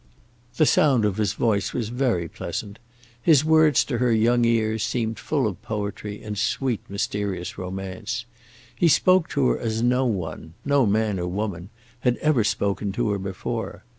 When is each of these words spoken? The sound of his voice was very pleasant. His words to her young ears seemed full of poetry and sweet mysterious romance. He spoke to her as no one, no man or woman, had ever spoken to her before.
The 0.55 0.65
sound 0.65 1.05
of 1.05 1.17
his 1.17 1.33
voice 1.33 1.73
was 1.73 1.89
very 1.89 2.27
pleasant. 2.27 2.79
His 3.21 3.45
words 3.45 3.83
to 3.83 3.99
her 3.99 4.11
young 4.11 4.43
ears 4.45 4.81
seemed 4.81 5.19
full 5.19 5.45
of 5.45 5.61
poetry 5.61 6.23
and 6.23 6.35
sweet 6.39 6.79
mysterious 6.89 7.55
romance. 7.59 8.25
He 8.75 8.87
spoke 8.87 9.29
to 9.29 9.49
her 9.49 9.59
as 9.59 9.83
no 9.83 10.07
one, 10.07 10.55
no 10.65 10.87
man 10.87 11.19
or 11.19 11.27
woman, 11.27 11.69
had 11.99 12.17
ever 12.17 12.43
spoken 12.43 12.91
to 12.93 13.11
her 13.11 13.19
before. 13.19 13.83